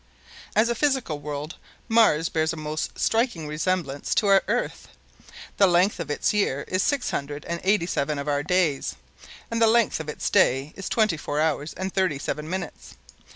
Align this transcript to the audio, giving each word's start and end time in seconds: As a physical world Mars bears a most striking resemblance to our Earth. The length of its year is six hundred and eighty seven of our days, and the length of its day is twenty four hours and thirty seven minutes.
As 0.55 0.67
a 0.67 0.73
physical 0.73 1.19
world 1.19 1.57
Mars 1.87 2.27
bears 2.27 2.53
a 2.53 2.57
most 2.57 2.97
striking 2.99 3.45
resemblance 3.47 4.15
to 4.15 4.25
our 4.25 4.41
Earth. 4.47 4.87
The 5.57 5.67
length 5.67 5.99
of 5.99 6.09
its 6.09 6.33
year 6.33 6.65
is 6.67 6.81
six 6.81 7.11
hundred 7.11 7.45
and 7.45 7.61
eighty 7.63 7.85
seven 7.85 8.17
of 8.17 8.27
our 8.27 8.41
days, 8.41 8.95
and 9.51 9.61
the 9.61 9.67
length 9.67 9.99
of 9.99 10.09
its 10.09 10.31
day 10.31 10.73
is 10.75 10.89
twenty 10.89 11.17
four 11.17 11.39
hours 11.39 11.75
and 11.75 11.93
thirty 11.93 12.17
seven 12.17 12.49
minutes. 12.49 12.95